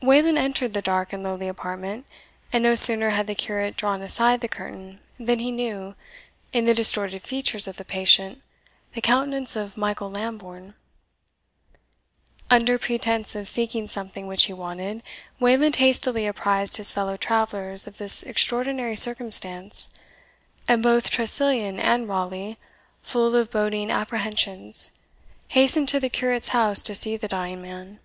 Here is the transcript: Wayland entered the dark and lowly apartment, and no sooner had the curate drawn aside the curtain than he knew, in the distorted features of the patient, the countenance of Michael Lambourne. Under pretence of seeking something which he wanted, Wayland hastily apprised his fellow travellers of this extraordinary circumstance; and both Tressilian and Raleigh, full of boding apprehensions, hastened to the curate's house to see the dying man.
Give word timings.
Wayland 0.00 0.38
entered 0.38 0.72
the 0.72 0.80
dark 0.80 1.12
and 1.12 1.22
lowly 1.22 1.46
apartment, 1.46 2.06
and 2.54 2.62
no 2.64 2.74
sooner 2.74 3.10
had 3.10 3.26
the 3.26 3.34
curate 3.34 3.76
drawn 3.76 4.00
aside 4.00 4.40
the 4.40 4.48
curtain 4.48 4.98
than 5.20 5.40
he 5.40 5.52
knew, 5.52 5.94
in 6.54 6.64
the 6.64 6.72
distorted 6.72 7.20
features 7.20 7.68
of 7.68 7.76
the 7.76 7.84
patient, 7.84 8.40
the 8.94 9.02
countenance 9.02 9.56
of 9.56 9.76
Michael 9.76 10.10
Lambourne. 10.10 10.72
Under 12.48 12.78
pretence 12.78 13.34
of 13.34 13.46
seeking 13.46 13.86
something 13.86 14.26
which 14.26 14.44
he 14.44 14.54
wanted, 14.54 15.02
Wayland 15.38 15.76
hastily 15.76 16.26
apprised 16.26 16.78
his 16.78 16.90
fellow 16.90 17.18
travellers 17.18 17.86
of 17.86 17.98
this 17.98 18.22
extraordinary 18.22 18.96
circumstance; 18.96 19.90
and 20.66 20.82
both 20.82 21.10
Tressilian 21.10 21.78
and 21.78 22.08
Raleigh, 22.08 22.56
full 23.02 23.36
of 23.36 23.50
boding 23.50 23.90
apprehensions, 23.90 24.92
hastened 25.48 25.90
to 25.90 26.00
the 26.00 26.08
curate's 26.08 26.48
house 26.56 26.80
to 26.80 26.94
see 26.94 27.18
the 27.18 27.28
dying 27.28 27.60
man. 27.60 28.00